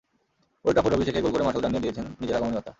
Old 0.65 0.73
Trafford 0.75 0.95
অভিষেকেই 0.97 1.23
গোল 1.25 1.31
করে 1.33 1.45
martial 1.45 1.63
জানিয়ে 1.65 1.83
দিয়েছেন 1.83 2.05
নিজের 2.21 2.35
আগমনী 2.37 2.55
বার্তা। 2.57 2.69